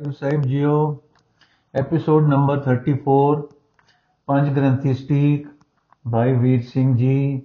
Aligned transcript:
ਗੁਰੂ 0.00 0.12
ਸਾਹਿਬ 0.12 0.42
ਜੀਓ 0.42 0.72
episode 1.74 2.26
number 2.28 2.56
34 2.62 3.42
ਪੰਜ 4.28 4.48
ਗ੍ਰੰਥੀ 4.56 4.94
ਸਟੀਕ 4.94 5.46
ਭਾਈ 6.04 6.32
ਵੀਰ 6.32 6.62
ਸਿੰਘ 6.62 6.96
ਜੀ 6.96 7.42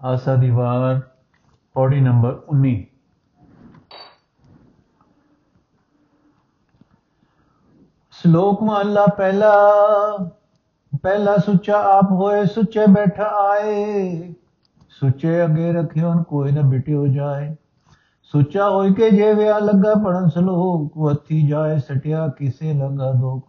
ਆਸਾ 0.00 0.34
ਦੀ 0.36 0.50
ਵਾਰ 0.50 1.00
ਪੌੜੀ 1.76 2.00
ਨੰਬਰ 2.00 2.38
19 2.54 2.74
ਸ਼ਲੋਕ 8.12 8.62
ਮਹਲਾ 8.62 9.06
ਪਹਿਲਾ 9.16 9.52
ਪਹਿਲਾ 11.02 11.36
ਸੁੱਚਾ 11.36 11.82
ਆਪ 11.88 12.12
ਹੋਏ 12.12 12.44
ਸੁੱਚੇ 12.46 12.86
ਬੈਠਾ 12.86 13.30
ਆਏ 13.40 14.32
ਸੁੱਚੇ 14.92 15.44
ਅਗੇ 15.44 15.72
ਰਖਿਓਨ 15.72 16.22
ਕੋਈ 16.22 16.52
ਨਾ 16.52 16.60
ਬਿਟਿਓ 16.60 17.06
ਜਾਏ 17.06 17.54
ਸੁੱਚਾ 18.32 18.70
ਹੋਇ 18.70 18.92
ਕੇ 18.92 19.10
ਜੇ 19.10 19.34
ਵਿਆ 19.34 19.58
ਲੱਗਾ 19.58 19.94
ਪੜਨ 19.94 20.28
ਸਲੋਕ 20.28 20.98
ਵਥੀ 20.98 21.46
ਜਾਏ 21.48 21.78
ਸਟਿਆ 21.78 22.28
ਕਿਸੇ 22.28 22.72
ਲਗਾ 22.72 23.12
ਦੋ 23.12 23.42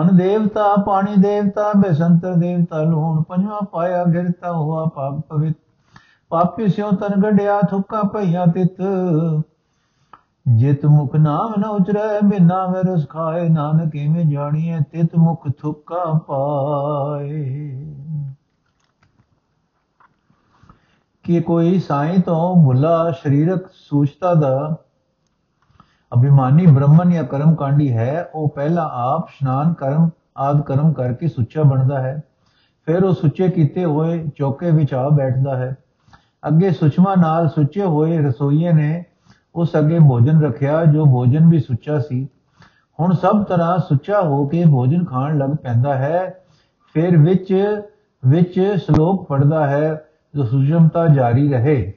ਅਨ 0.00 0.16
ਦੇਵਤਾ, 0.16 0.74
ਪਾਣੀ 0.86 1.14
ਦੇਵਤਾ 1.18 1.72
ਬੇਸੰਤਰ 1.76 2.34
ਦੇਵਤਾ, 2.34 2.82
ਲੋਣ 2.82 3.22
ਪੰਜਵਾ 3.22 3.60
ਪਾਇਆ 3.72 4.04
ਗਿਰਤਾ 4.04 4.52
ਹੁਆ 4.52 4.84
ਪਾਪ 4.84 5.20
ਪਵਿੱਤ। 5.28 5.56
ਪਾਪੀ 6.28 6.68
ਸਿਉ 6.68 6.90
ਤਨ 6.90 7.20
ਗੜਿਆ 7.20 7.60
ਥੁੱਕਾ 7.60 8.02
ਭਈਆ 8.02 8.46
ਤਿਤ। 8.46 8.82
ਜਿਤ 10.48 10.86
ਮੁਖ 10.86 11.16
ਨਾਮ 11.16 11.60
ਨ 11.60 11.64
ਉਚਰੈ, 11.64 12.20
ਬਿਨਾ 12.24 12.66
ਮੇ 12.66 12.94
ਰਸ 12.94 13.08
ਖਾਏ, 13.08 13.48
ਨਾਨਕ 13.48 13.96
ਇਵੇਂ 13.96 14.24
ਜਾਣੀਐ, 14.24 14.80
ਤਿਤ 14.80 15.16
ਮੁਖ 15.16 15.48
ਥੁੱਕਾ 15.58 16.18
ਪਾਏ। 16.18 17.86
ਕਿ 21.22 21.40
ਕੋਈ 21.40 21.78
ਸਾਈਂ 21.78 22.18
ਤੋਂ 22.18 22.56
ਮੁੱਲਾ 22.56 23.10
ਸਰੀਰਕ 23.10 23.66
ਸੂਚਤਾ 23.72 24.34
ਦਾ 24.34 24.76
ਅਭਿਮਾਨੀ 26.14 26.66
ਬ੍ਰਹਮਨ 26.66 27.10
ਜਾਂ 27.10 27.24
ਕਰਮ 27.24 27.54
ਕਾਂਡੀ 27.54 27.92
ਹੈ, 27.92 28.30
ਉਹ 28.34 28.48
ਪਹਿਲਾਂ 28.48 28.88
ਆਪ 28.92 29.28
ਇਸ਼ਨਾਨ 29.28 29.72
ਕਰਮ 29.72 30.10
ਆਦ 30.36 30.60
ਕਰਮ 30.60 30.92
ਕਰਕੇ 30.92 31.28
ਸੁੱਚਾ 31.28 31.62
ਬਣਦਾ 31.62 32.00
ਹੈ। 32.00 32.22
ਫਿਰ 32.86 33.04
ਉਹ 33.04 33.12
ਸੁੱਚੇ 33.12 33.48
ਕੀਤੇ 33.48 33.84
ਹੋਏ 33.84 34.28
ਚੌਕੇ 34.36 34.70
ਵਿੱਚ 34.70 34.94
ਆ 34.94 35.08
ਬੈਠਦਾ 35.08 35.56
ਹੈ। 35.56 35.76
ਅੱਗੇ 36.48 36.70
ਸੁਚਮਾ 36.70 37.14
ਨਾਲ 37.14 37.48
ਸੁੱਚੇ 37.48 37.84
ਹੋਏ 37.84 38.18
ਰਸੋਈਏ 38.18 38.72
ਨੇ 38.72 39.04
ਉਸ 39.54 39.70
ਅੱਗੇ 39.78 39.98
ਭੋਜਨ 39.98 40.42
ਰੱਖਿਆ, 40.42 40.84
ਜੋ 40.84 41.04
ਭੋਜਨ 41.04 41.48
ਵੀ 41.48 41.60
ਸੁੱਚਾ 41.60 41.98
ਸੀ। 41.98 42.28
ਹੁਣ 43.00 43.14
ਸਭ 43.14 43.44
ਤਰ੍ਹਾਂ 43.44 43.78
ਸੁੱਚਾ 43.78 44.20
ਹੋ 44.20 44.46
ਕੇ 44.46 44.64
ਭੋਜਨ 44.64 45.04
ਖਾਣ 45.04 45.38
ਲੱਗ 45.38 45.50
ਪੈਂਦਾ 45.50 45.94
ਹੈ। 45.94 46.34
ਫਿਰ 46.94 47.16
ਵਿੱਚ 47.16 47.80
ਵਿੱਚ 48.26 48.74
ਸ਼ਲੋਕ 48.76 49.28
ਪੜਦਾ 49.28 49.66
ਹੈ। 49.66 50.04
ਸੁਚਮਤਾ 50.36 51.06
ਜਾਰੀ 51.06 51.48
ਰਹੇ। 51.48 51.92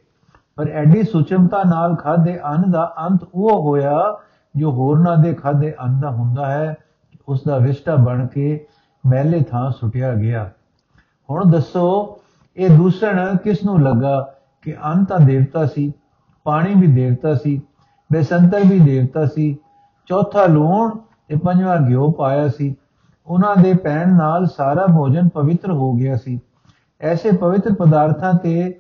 ਪਰ 0.56 0.68
ਐਡੀ 0.68 1.04
ਸੁਚਮਤਾ 1.04 1.64
ਨਾਲ 1.64 1.96
ਖਾਦੇ 1.96 2.40
ਅੰਨ 2.46 2.72
ਦਾ 2.72 2.96
ਅੰਤ 3.10 3.20
ਉਹ 3.34 3.62
ਹੋਇਆ 3.62 4.18
ਜੋ 4.56 4.72
ਹੋਰਨਾਂ 4.72 5.18
ਦੇ 5.18 5.34
ਖਾਦੇ 5.34 5.74
ਅੰਨ 5.84 6.00
ਦਾ 6.00 6.10
ਹੁੰਦਾ 6.10 6.52
ਹੈ 6.52 6.78
ਉਸ 7.28 7.44
ਦਾ 7.44 7.58
ਵਿਸ਼ਟਾ 7.58 7.96
ਬਣ 7.96 8.28
ਕੇ 8.28 8.66
ਮੈਲੇ 9.06 9.42
ਥਾਂ 9.42 9.72
ਸੁਟਿਆ 9.72 10.14
ਗਿਆ। 10.14 10.50
ਹੁਣ 11.30 11.52
ਦੱਸੋ, 11.52 12.18
ਇਹ 12.58 12.78
ਦੂਸਣ 12.78 13.38
ਕਿਸ 13.38 13.64
ਨੂੰ 13.64 13.82
ਲੱਗਾ 13.82 14.34
ਕਿ 14.62 14.76
ਅੰਨ 14.86 15.06
ਤਾਂ 15.06 15.20
ਦੇਵਤਾ 15.20 15.66
ਸੀ, 15.66 15.94
ਪਾਣੀ 16.44 16.74
ਵੀ 16.76 16.88
ਦੇਵਤਾ 16.88 17.34
ਸੀ, 17.34 17.62
ਬੇਸੰਤਰ 18.12 18.60
ਵੀ 18.60 18.80
ਦੇਵਤਾ 18.80 19.26
ਸੀ, 19.26 19.58
ਚੌਥਾ 20.06 20.46
ਲੂਣ 20.46 20.92
ਤੇ 21.28 21.36
ਪੰਜਵਾਂ 21.36 21.78
ਘਿਓ 21.90 22.12
ਪਾਇਆ 22.12 22.48
ਸੀ। 22.48 22.76
ਉਹਨਾਂ 23.28 23.56
ਦੇ 23.56 23.74
ਪੈਣ 23.74 24.16
ਨਾਲ 24.16 24.46
ਸਾਰਾ 24.46 24.86
ਭੋਜਨ 24.86 25.30
ਪਵਿੱਤਰ 25.30 25.72
ਹੋ 25.72 25.94
ਗਿਆ 25.94 26.18
ਸੀ। 26.18 26.42
ਐਸੇ 27.02 27.32
ਪਵਿੱਤਰ 27.32 27.74
ਪਦਾਰਥਾਂ 27.74 28.34
ਤੇ 28.34 28.72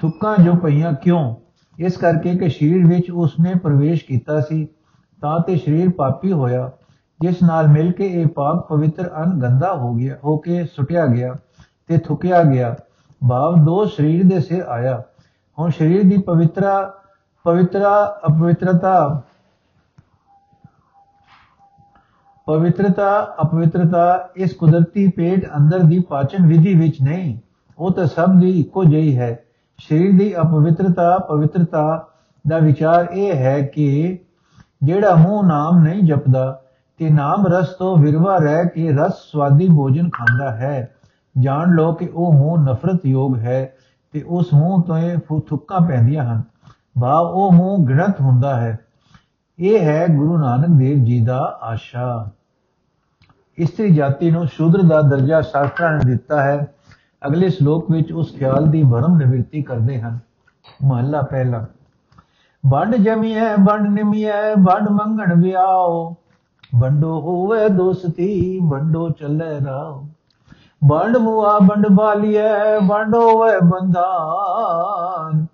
ਥੁੱਕਾਂ 0.00 0.36
ਜੋ 0.36 0.54
ਪਈਆਂ 0.54 0.92
ਕਿਉਂ 0.92 1.34
ਇਸ 1.78 1.96
ਕਰਕੇ 1.96 2.34
ਕਿ 2.38 2.48
ਸਰੀਰ 2.48 2.86
ਵਿੱਚ 2.86 3.10
ਉਸਨੇ 3.10 3.54
ਪ੍ਰਵੇਸ਼ 3.54 4.04
ਕੀਤਾ 4.04 4.40
ਸੀ 4.40 4.66
ਤਾਂ 5.22 5.38
ਤੇ 5.40 5.56
ਸਰੀਰ 5.56 5.90
ਪਾਪੀ 5.90 6.32
ਹੋਇਆ 6.32 6.70
ਜਿਸ 7.20 7.42
ਨਾਲ 7.42 7.68
ਮਿਲ 7.68 7.90
ਕੇ 7.92 8.06
ਇਹ 8.12 8.26
ਪਾਪ 8.26 8.66
ਪਵਿੱਤਰ 8.68 9.10
ਅਨ 9.22 9.38
ਗੰਦਾ 9.40 9.74
ਹੋ 9.74 9.92
ਗਿਆ 9.94 10.16
ਹੋ 10.24 10.36
ਕੇ 10.36 10.64
ਸੁਟਿਆ 10.66 11.06
ਗਿਆ 11.06 11.34
ਤੇ 11.88 11.98
ਥੁਕਿਆ 11.98 12.42
ਗਿਆ 12.42 12.74
ਭਾਵ 13.22 13.64
ਦੋ 13.64 13.84
ਸਰੀਰ 13.86 14.24
ਦੇ 14.24 14.40
ਸਿਰ 14.40 14.62
ਆਇਆ 14.68 15.02
ਹੁਣ 15.58 15.70
ਸਰੀਰ 15.70 16.02
ਦੀ 16.02 16.18
ਪਵਿੱਤਰਾ 16.18 16.80
ਪਵਿੱਤਰਾ 17.44 17.92
ਅਪਵਿੱਤਰਤਾ 18.26 19.22
ਪਵਿੱਤਰਤਾ, 22.50 23.36
ਅਪਵਿੱਤਰਤਾ 23.42 24.28
ਇਸ 24.36 24.54
ਕੁਦਰਤੀ 24.54 25.08
ਪੇਟ 25.08 25.48
ਅੰਦਰ 25.56 25.78
ਦੀ 25.78 26.00
ਪਾਚਨ 26.00 26.46
ਵਿਧੀ 26.46 26.74
ਵਿੱਚ 26.74 26.96
ਨਹੀਂ। 27.02 27.38
ਉਹ 27.78 27.90
ਤਾਂ 27.90 28.06
ਸਭ 28.06 28.40
ਦੀ 28.40 28.60
ਇੱਕੋ 28.60 28.84
ਜਿਹੀ 28.84 29.18
ਹੈ। 29.18 29.40
ਸਰੀਰ 29.78 30.18
ਦੀ 30.18 30.40
ਅਪਵਿੱਤਰਤਾ, 30.40 31.18
ਪਵਿੱਤਰਤਾ 31.18 32.06
ਦਾ 32.48 32.58
ਵਿਚਾਰ 32.58 33.06
ਇਹ 33.12 33.36
ਹੈ 33.36 33.62
ਕਿ 33.62 34.18
ਜਿਹੜਾ 34.82 35.14
ਮੂੰਹ 35.14 35.44
ਨਾਮ 35.44 35.78
ਨਹੀਂ 35.78 36.02
ਜਪਦਾ, 36.02 36.62
ਤੇ 36.98 37.10
ਨਾਮ 37.10 37.46
ਰਸ 37.46 37.68
ਤੋਂ 37.68 37.96
ਵਿਰਵਾ 37.96 38.36
ਰਹਿ 38.36 38.68
ਕੇ 38.68 38.92
ਰਸ 38.92 39.14
ਸਵਾਦੀ 39.32 39.68
ਭੋਜਨ 39.68 40.10
ਖਾਂਦਾ 40.10 40.50
ਹੈ। 40.50 40.94
ਜਾਣ 41.38 41.70
ਲਓ 41.70 41.92
ਕਿ 41.92 42.08
ਉਹ 42.14 42.32
ਮੂੰਹ 42.32 42.70
ਨਫ਼ਰਤ 42.70 43.06
ਯੋਗ 43.06 43.38
ਹੈ 43.38 43.74
ਤੇ 44.12 44.22
ਉਸ 44.22 44.54
ਮੂੰਹ 44.54 44.82
ਤੋਂ 44.82 44.98
ਇਹ 44.98 45.18
ਥੁੱਕਾਂ 45.48 45.80
ਪੈਂਦੀਆਂ 45.80 46.24
ਹਨ। 46.24 46.42
ਭਾਵ 47.02 47.26
ਉਹ 47.26 47.52
ਮੂੰਹ 47.52 47.86
ਗਿਣਤ 47.86 48.20
ਹੁੰਦਾ 48.20 48.60
ਹੈ। 48.60 48.78
ਇਹ 49.58 49.80
ਹੈ 49.80 50.06
ਗੁਰੂ 50.10 50.38
ਨਾਨਕ 50.38 50.68
ਦੇਵ 50.68 51.04
ਜੀ 51.04 51.24
ਦਾ 51.24 51.58
ਆਸ਼ਾ। 51.62 52.30
ਇਸਤਰੀ 53.60 53.94
ਜਾਤੀ 53.94 54.30
ਨੂੰ 54.30 54.46
ਸ਼ੂਦਰ 54.46 54.82
ਦਾ 54.82 55.02
ਦਰਜਾ 55.02 55.40
ਸ਼ਾਸਤਰਾਂ 55.40 55.92
ਨੇ 55.92 56.10
ਦਿੱਤਾ 56.10 56.42
ਹੈ। 56.42 56.74
ਅਗਲੇ 57.26 57.50
ਸ਼ਲੋਕ 57.50 57.90
ਵਿੱਚ 57.90 58.12
ਉਸ 58.12 58.36
ਖਿਆਲ 58.36 58.66
ਦੀ 58.66 58.82
ਭਰਮ 58.82 59.16
ਨਿਵਰਤੀ 59.16 59.62
ਕਰਦੇ 59.62 60.00
ਹਨ। 60.00 60.18
ਮਹੱਲਾ 60.84 61.22
ਪਹਿਲਾ। 61.22 61.66
ਵੰਡ 62.70 62.96
ਜਮੀਐ 62.96 63.54
ਵੰਡ 63.54 63.88
ਨਿਮੀਐ 63.88 64.54
ਵੰਡ 64.54 64.88
ਮੰਗਣ 64.88 65.42
ਵਿਆਓ। 65.42 66.16
ਵੰਡੋ 66.78 67.20
ਹੋਵੇ 67.20 67.68
ਦੋਸਤੀ, 67.68 68.60
ਵੰਡੋ 68.68 69.10
ਚੱਲੇ 69.10 69.64
ਰਾਓ। 69.64 70.06
ਵੰਡ 70.88 71.16
ਮੁਆ, 71.16 71.58
ਵੰਡ 71.58 71.86
ਬਾਲੀਐ 71.88 72.78
ਵੰਡੋ 72.86 73.44
ਵੇ 73.44 73.58
ਬੰਧਾਨ। 73.64 75.46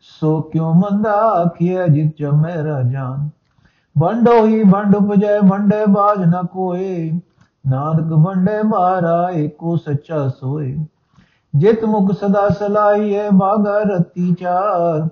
ਸੋ 0.00 0.40
ਕਿਉ 0.40 0.72
ਮੰਦਾ 0.72 1.12
ਆਖਿਐ 1.12 1.86
ਜਿਤ 1.86 2.16
ਚ 2.18 2.24
ਮੇਰਾ 2.24 2.82
ਜਾਨ। 2.82 3.30
ਵੰਡੋ 3.98 4.46
ਹੀ 4.46 4.62
ਵੰਡ 4.62 4.96
ਉਪਜੈ, 4.96 5.40
ਵੰਡੇ 5.40 5.84
ਬਾਜ 5.88 6.18
ਨ 6.18 6.46
ਕੋਏ। 6.46 7.12
ਨਾਨਕ 7.70 8.12
ਵੰਡੇ 8.12 8.62
ਮਾਰਾ, 8.62 9.30
ਏਕੋ 9.30 9.76
ਸੱਚਾ 9.76 10.28
ਸੋਏ। 10.28 10.78
ਜਿਤ 11.56 11.84
ਮੁਖ 11.84 12.12
ਸਦਾ 12.12 12.48
ਸਲਾਈਏ 12.48 13.28
ਬਾਗਾ 13.30 13.78
ਰਤੀ 13.78 14.34
ਚਾਰ। 14.34 15.08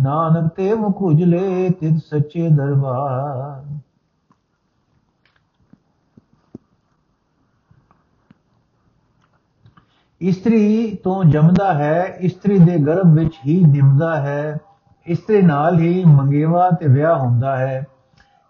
ਨਾਨਕ 0.00 0.52
ਤੇ 0.52 0.74
ਮੁਖ 0.74 1.02
ਉਜਲੇ 1.02 1.70
ਤਿਤ 1.70 2.02
ਸੱਚੇ 2.10 2.48
ਦਰਬਾਰ। 2.48 3.78
ਇਸਤਰੀ 10.20 10.98
ਤੋਂ 11.04 11.24
ਜੰਮਦਾ 11.24 11.74
ਹੈ, 11.74 12.02
ਇਸਤਰੀ 12.02 12.58
ਦੇ 12.58 12.78
ਗਰਭ 12.78 13.06
ਵਿੱਚ 13.12 13.34
ਹੀ 13.46 13.64
ਨਿਮਦਾ 13.64 14.16
ਹੈ। 14.16 14.58
ਇਸਤਰੀ 15.06 15.42
ਨਾਲ 15.42 15.78
ਹੀ 15.78 16.04
ਮੰਗੇਵਾ 16.04 16.70
ਤੇ 16.70 16.88
ਵਿਆਹ 16.88 17.18
ਹੁੰਦਾ 17.18 17.56
ਹੈ। 17.56 17.86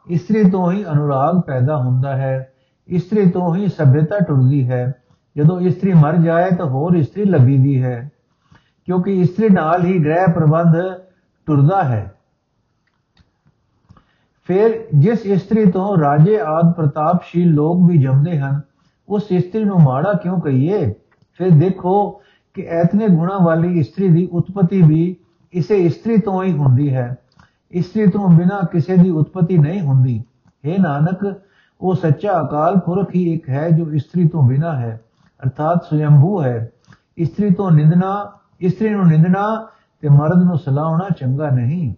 ਇਸਤਰੀ 0.06 0.50
ਤੋਂ 0.50 0.72
ਹੀ 0.72 0.84
ਅਨੁਰਾਗ 0.84 1.40
ਪੈਦਾ 1.40 1.76
ਹੁੰਦਾ 1.76 2.16
ਹੈ। 2.16 2.51
ਇਸਤਰੀ 2.92 3.30
ਤੋਂ 3.30 3.54
ਹੀ 3.56 3.68
ਸਭਿਅਤਾ 3.68 4.18
ਟੁੱਟਦੀ 4.18 4.68
ਹੈ। 4.70 4.92
ਜਦੋਂ 5.36 5.60
ਇਸਤਰੀ 5.60 5.92
ਮਰ 5.92 6.16
ਜਾਏ 6.16 6.50
ਤਾਂ 6.50 6.66
ਹੋਰ 6.66 6.96
ਇਸਤਰੀ 6.96 7.24
ਲੱਭੀਦੀ 7.24 7.82
ਹੈ, 7.82 8.10
ਕਿਉਂਕਿ 8.86 9.20
ਇਸਤਰੀ 9.20 9.48
ਨਾਲ 9.48 9.84
ਹੀ 9.84 9.98
ਗ੍ਰਹਿ 10.04 10.32
ਪ੍ਰਬੰਧ 10.34 10.76
ਟੁਰਦਾ 11.46 11.82
ਹੈ। 11.84 12.12
ਫਿਰ 14.48 14.70
ਜਿਸ 14.94 15.26
ਇਸਤਰੀ 15.26 15.70
ਤੋਂ 15.70 15.96
ਰਾਜੇ 15.98 16.38
ਆਦ 16.40 16.72
ਪ੍ਰਤਾਪਸ਼ੀਲ 16.72 17.52
ਲੋਕ 17.54 17.78
ਵੀ 17.88 17.98
ਜੰਮਦੇ 17.98 18.38
ਹਨ, 18.38 18.60
ਉਸ 19.08 19.26
ਇਸਤਰੀ 19.30 19.64
ਨੂੰ 19.64 19.80
ਮਾੜਾ 19.80 20.12
ਕਿਉਂ 20.12 20.40
ਕਹੀਏ? 20.40 20.94
ਫਿਰ 21.38 21.50
ਦੇਖੋ 21.50 22.10
ਕਿ 22.54 22.62
ਐਤਨੇ 22.62 23.08
ਗੁਣਾ 23.08 23.38
ਵਾਲੀ 23.38 23.78
ਇਸਤਰੀ 23.78 24.08
ਦੀ 24.08 24.26
ਉਤਪਤੀ 24.32 24.82
ਵੀ 24.82 25.16
ਇਸੇ 25.52 25.76
ਇਸਤਰੀ 25.76 26.18
ਤੋਂ 26.18 26.42
ਹੀ 26.44 26.52
ਹੁੰਦੀ 26.52 26.94
ਹੈ। 26.94 27.14
ਇਸਤਰੀ 27.70 28.06
ਤੋਂ 28.06 28.28
ਬਿਨਾ 28.28 28.60
ਕਿਸੇ 28.72 28.96
ਦੀ 28.96 29.10
ਉਤਪਤੀ 29.10 29.58
ਨਹੀਂ 29.58 29.80
ਹੁੰਦੀ। 29.80 30.22
हे 30.64 30.80
ਨਾਨਕ 30.82 31.24
ਉਹ 31.82 31.94
ਸੱਚਾ 31.94 32.40
ਅਕਾਲ 32.40 32.78
ਪੁਰਖ 32.78 33.08
ਹੀ 33.14 33.32
ਇੱਕ 33.32 33.48
ਹੈ 33.48 33.70
ਜੋ 33.70 33.92
ਇਸਤਰੀ 33.92 34.28
ਤੋਂ 34.28 34.42
ਬਿਨਾ 34.42 34.78
ਹੈ, 34.78 35.00
ਅਰਥਾਤ 35.44 35.84
ਸੁਯੰਭੂ 35.84 36.42
ਹੈ। 36.42 36.70
ਇਸਤਰੀ 37.18 37.50
ਤੋਂ 37.50 37.70
ਨਿੰਦਣਾ, 37.70 38.32
ਇਸਤਰੀ 38.60 38.88
ਨੂੰ 38.88 39.06
ਨਿੰਦਣਾ 39.06 39.68
ਤੇ 40.00 40.08
ਮਰਦ 40.08 40.42
ਨੂੰ 40.42 40.58
ਸਲਾਉਣਾ 40.58 41.08
ਚੰਗਾ 41.18 41.50
ਨਹੀਂ। 41.50 41.94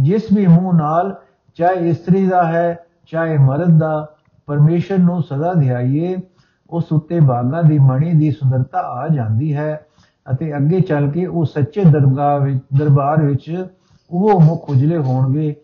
ਜਿਸ 0.00 0.32
ਵੀ 0.32 0.46
ਮੂੰਹ 0.46 0.74
ਨਾਲ 0.74 1.16
ਚਾਹੇ 1.54 1.88
ਇਸਤਰੀ 1.88 2.26
ਦਾ 2.26 2.44
ਹੈ, 2.44 2.78
ਚਾਹੇ 3.06 3.38
ਮਰਦ 3.38 3.78
ਦਾ, 3.78 4.08
ਪਰਮੇਸ਼ਰ 4.46 4.98
ਨੂੰ 4.98 5.22
ਸਦਾ 5.22 5.54
ਧਿਆਈਏ 5.54 6.16
ਉਸ 6.70 6.92
ਉੱਤੇ 6.92 7.20
ਬਾਗਾਂ 7.20 7.62
ਦੀ 7.62 7.78
ਮਣੀ 7.78 8.12
ਦੀ 8.12 8.30
ਸੁੰਦਰਤਾ 8.30 8.78
ਆ 8.78 9.08
ਜਾਂਦੀ 9.08 9.56
ਹੈ 9.56 9.86
ਅਤੇ 10.32 10.56
ਅੱਗੇ 10.56 10.80
ਚੱਲ 10.80 11.10
ਕੇ 11.10 11.26
ਉਹ 11.26 11.44
ਸੱਚੇ 11.44 11.84
ਦਰਗਾਹ 11.84 12.40
ਵਿੱਚ 12.40 12.58
ਦਰਬਾਰ 12.78 13.22
ਵਿੱਚ 13.22 13.66
ਉਹ 14.10 14.40
ਮੁਖ 14.40 14.70
ਉਜਲੇ 14.70 14.98
ਹੋਣਗੇ। 14.98 15.54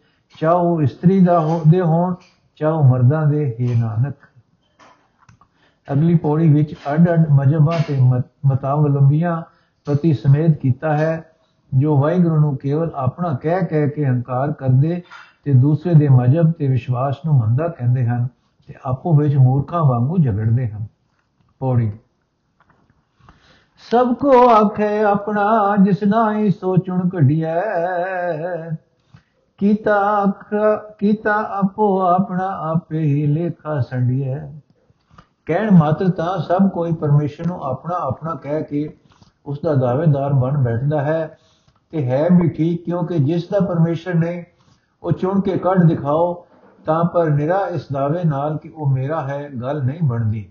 ਚਾਹੇ 0.40 0.54
ਉਹ 0.54 0.82
ਇਸਤਰੀ 0.82 1.20
ਦਾ 1.20 1.40
ਹੋਦੇ 1.40 1.80
ਹੋਣ 1.80 2.14
ਚਾਹੇ 2.58 2.72
ਉਹ 2.72 2.84
ਮਰਦਾਂ 2.84 3.26
ਦੇ 3.26 3.56
ਹੀ 3.60 3.80
ਨਾਨਕ। 3.80 4.14
ਅਗਲੀ 5.92 6.14
ਪੌੜੀ 6.14 6.52
ਵਿੱਚ 6.52 6.74
ਅੱਡ-ਅੱਡ 6.92 7.26
ਮਜਬਾਂ 7.30 7.78
ਤੇ 7.88 8.00
ਮਤਾਵਲੰਬੀਆਂ 8.46 9.42
ਪ੍ਰਤੀ 9.84 10.12
ਸਮੇਤ 10.12 10.50
ਕੀਤਾ 10.50 10.96
ਹੈ, 10.96 11.30
ਜੋ 11.74 12.00
ਵਾਹਿਗੁਰੂ 12.00 12.40
ਨੂੰ 12.40 12.56
ਕੇਵਲ 12.56 12.90
ਆਪਣਾ 12.94 13.38
ਕਹਿ 13.42 13.66
ਕਹਿ 13.66 13.90
ਕੇ 13.90 14.06
ਹੰਕਾਰ 14.06 14.52
ਕਰਦੇ 14.52 15.02
ਤੇ 15.44 15.52
ਦੂਸਰੇ 15.52 15.94
ਦੇ 15.94 16.08
ਮਜਬ 16.08 16.50
ਤੇ 16.50 16.68
ਵਿਸ਼ਵਾਸ 16.68 17.16
ਨੂੰ 17.26 17.34
ਮੰਦਾ 17.34 17.68
ਕਹਿੰਦੇ 17.68 18.06
ਹਨ 18.06 18.28
ਤੇ 18.66 18.74
ਆਪੋ 18.84 19.14
ਵਿੱਚ 19.14 19.36
ਮੂਰਖਾਂ 19.36 19.84
ਵਾਂਗੂ 19.84 20.18
ਝਗੜਦੇ 20.18 20.68
ਹਨ। 20.68 20.86
ਪੌੜੀ। 21.58 21.92
ਸਭ 23.90 24.14
ਕੋ 24.14 24.48
ਆਖੇ 24.50 25.02
ਆਪਣਾ, 25.02 25.76
ਜਿਸ 25.82 26.02
ਨਾਹੀ 26.02 26.50
ਸੋਚਣ 26.50 27.08
ਕਢਿਐ 27.08 27.60
ਕੀਤਾ 29.58 30.24
ਕੀਤਾ 30.98 31.34
ਆਪੋ 31.50 32.00
ਆਪਣਾ 32.02 32.46
ਆਪੇ 32.70 32.98
ਹੀ 32.98 33.26
ਲੇਖਾ 33.26 33.80
ਸੰਢਿਐ। 33.80 34.38
ਕਹਿਣ 35.46 35.70
ਮਾਤਰ 35.70 36.10
ਤਾਂ 36.10 36.38
ਸਭ 36.38 36.68
ਕੋਈ 36.68 36.92
ਪਰਮੇਸ਼ਰ 36.92 37.46
ਨੂੰ 37.46 37.62
ਆਪਣਾ 37.64 37.94
ਆਪਣਾ 37.94 38.34
ਕਹਿ 38.34 38.62
ਕੇ 38.62 38.88
ਉਸ 39.46 39.60
ਦਾ 39.64 39.74
ਦਾਅਵੇਦਾਰ 39.74 40.32
ਬਣ 40.32 40.58
ਬੈਠਦਾ 40.58 41.02
ਹੈ। 41.02 41.38
ਤੇ 41.92 42.04
ਹੈ 42.06 42.28
ਵੀ 42.32 42.48
ਠੀਕ, 42.48 42.84
ਕਿਉਂਕਿ 42.84 43.18
ਜਿਸ 43.18 43.48
ਦਾ 43.48 43.60
ਪਰਮੇਸ਼ਰ 43.60 44.14
ਨੇ 44.14 44.44
ਉਹ 45.02 45.12
ਚੁਣ 45.12 45.40
ਕੇ 45.40 45.58
ਕੱਢ 45.58 45.82
ਦਿਖਾਓ, 45.82 46.46
ਤਾਂ 46.84 47.04
ਪਰ 47.04 47.30
ਨਿਰਾ 47.30 47.66
ਇਸ 47.66 47.86
ਦਾਅਵੇ 47.92 48.24
ਨਾਲ 48.24 48.56
ਕਿ 48.58 48.68
ਉਹ 48.68 48.90
ਮੇਰਾ 48.90 49.20
ਹੈ, 49.22 49.48
ਗੱਲ 49.62 49.82
ਨਹੀਂ 49.82 50.00
ਬਣਦੀ। 50.02 50.48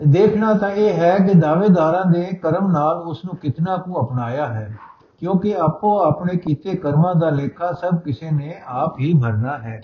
ਦੇਖਣਾ 0.00 0.54
ਤਾਂ 0.54 0.70
ਇਹ 0.70 0.94
ਹੈ 0.94 1.16
ਕਿ 1.18 1.34
ਦਾਅਵੇਦਾਰਾਂ 1.34 2.04
ਦੇ 2.04 2.24
ਕਰਮ 2.42 2.70
ਨਾਲ 2.72 2.96
ਉਸ 2.96 3.24
ਨੂੰ 3.24 3.36
ਕਿਤਨਾ 3.36 3.76
ਕੁ 3.76 4.02
ਅਪਣਾਇਆ 4.02 4.46
ਹੈ। 4.46 4.76
ਕਿਉਂਕਿ 5.18 5.54
ਆਪੋ 5.56 5.98
ਆਪਣੇ 6.02 6.36
ਕੀਤੇ 6.36 6.76
ਕਰਮਾਂ 6.76 7.14
ਦਾ 7.14 7.30
ਲੇਖਾ 7.30 7.72
ਸਭ 7.72 7.98
ਕਿਸੇ 7.98 8.30
ਨੇ 8.30 8.54
ਆਪ 8.66 8.98
ਹੀ 9.00 9.12
ਭਰਨਾ 9.22 9.58
ਹੈ। 9.58 9.80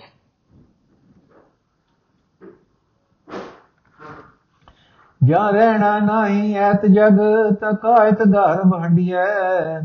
ਜਾਂ 5.23 5.51
ਰਹਿਣਾ 5.53 5.97
ਨਹੀਂ 5.99 6.55
ਐਤ 6.55 6.85
ਜਗ 6.85 7.19
ਤਕਾਇਤ 7.53 8.21
ਘਰ 8.21 8.61
ਭੰਡੀਐ 8.71 9.79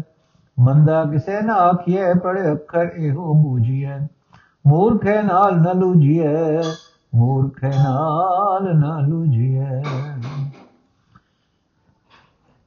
ਮੰਦਾ 0.60 1.04
ਕਿਸੇ 1.04 1.40
ਨਾ 1.40 1.54
ਆਖੀਏ 1.54 2.14
ਪੜੇ 2.14 2.52
ਅੱਖਰ 2.52 2.90
ਇਹੋ 2.96 3.34
ਬੂਝੀਐ। 3.34 3.98
ਮੂਰਖੇ 4.66 5.22
ਨਾਲ 5.22 5.56
ਨ 5.56 5.78
ਲੂਝੀਐ 5.78 6.62
ਮੂਰਖੇ 7.14 7.68
ਨਾਲ 7.68 8.74
ਨ 8.76 9.06
ਲੂਝੀਐ 9.08 9.82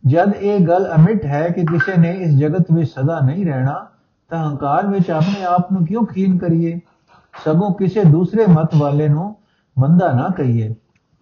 ਜਦ 0.05 0.33
ਇਹ 0.35 0.67
ਗੱਲ 0.67 0.95
ਅਮਿਟ 0.95 1.25
ਹੈ 1.25 1.49
ਕਿ 1.49 1.61
ਕਿਸੇ 1.61 1.97
ਨੇ 1.97 2.11
ਇਸ 2.11 2.39
ਜਗਤ 2.39 2.65
ਵਿੱਚ 2.71 2.91
ਸਦਾ 2.91 3.19
ਨਹੀਂ 3.19 3.45
ਰਹਿਣਾ, 3.45 3.87
ਤਾਂ 4.29 4.49
ਹੰਕਾਰ 4.49 4.87
ਵਿੱਚ 4.87 5.11
ਆਪਣੇ 5.11 5.43
ਆਪ 5.43 5.71
ਨੂੰ 5.71 5.85
ਕਿਉਂ 5.85 6.05
ਖੀਨ 6.05 6.37
ਕਰੀਏ? 6.37 6.79
ਸਗੋਂ 7.45 7.73
ਕਿਸੇ 7.73 8.03
ਦੂਸਰੇ 8.03 8.45
ਮਤ 8.45 8.75
ਵਾਲੇ 8.77 9.07
ਨੂੰ 9.07 9.35
ਮੰਦਾ 9.79 10.11
ਨਾ 10.13 10.29
ਕਹੀਏ। 10.37 10.75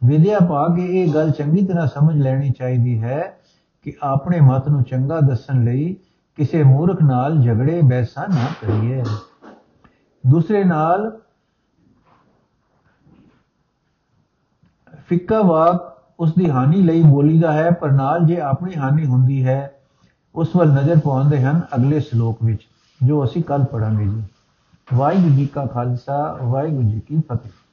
ਵਿਦਿਆ 0.04 0.40
ਪਾ 0.40 0.68
ਕੇ 0.76 0.86
ਇਹ 0.86 1.14
ਗੱਲ 1.14 1.32
ਚੰਗੀ 1.32 1.66
ਤਰ੍ਹਾਂ 1.66 1.88
ਸਮਝ 1.88 2.18
ਲੈਣੀ 2.18 2.52
ਚਾਹੀਦੀ 2.52 3.04
ਹੈ 3.04 3.40
ਕਿ 3.82 3.94
ਆਪਣੇ 4.04 4.40
ਮਤ 4.40 4.70
ਨੂੰ 4.70 4.84
ਚੰਗਾ 4.84 5.20
ਦੱਸਣ 5.20 5.64
ਲਈ 5.64 5.96
ਕਿਸੇ 6.36 6.64
ਮੂਰਖ 6.64 7.02
ਨਾਲ 7.04 7.42
ਝਗੜੇ 7.42 7.82
ਬੈਸਾ 7.82 8.26
ਨਾ 8.26 8.46
ਕਰੀਏ। 8.62 9.04
ਦੂਸਰੇ 10.28 10.64
ਨਾਲ 10.64 11.20
ਫਿੱਕਾ 15.10 15.42
ਵਾਕ 15.42 15.97
ਉਸ 16.20 16.34
ਦੀ 16.34 16.50
ਹਾਨੀ 16.50 16.82
ਲਈ 16.82 17.04
ਬੋਲੀਦਾ 17.04 17.52
ਹੈ, 17.52 17.72
ਪਰ 17.72 17.92
ਨਾਲ 17.92 18.26
ਜੇ 18.26 18.40
ਆਪਣੀ 18.40 18.76
ਹਾਨੀ 18.76 19.06
ਹੁੰਦੀ 19.06 19.46
ਹੈ, 19.46 19.72
ਉਸ 20.36 20.56
ਵੱਲ 20.56 20.72
ਨਜ਼ਰ 20.72 21.00
ਪਾਉਂਦੇ 21.00 21.42
ਹਨ 21.42 21.62
ਅਗਲੇ 21.76 22.00
ਸ਼ਲੋਕ 22.00 22.38
ਵਿੱਚ, 22.44 22.62
ਜੋ 23.04 23.24
ਅਸੀਂ 23.24 23.44
ਕੱਲ 23.44 23.64
ਪੜਾਂਗੇ 23.64 24.06
ਜੀ। 24.06 24.24
ਵਾਹਿਗੁਰੂ 24.94 25.34
ਜੀ 25.34 25.46
ਕਾ 25.46 25.66
ਖਾਲਸਾ, 25.66 26.38
ਵਾਹਿਗੁਰੂ 26.42 26.84
ਜੀ 26.84 27.00
ਕੀ 27.00 27.22
ਫਤਿਹ। 27.30 27.67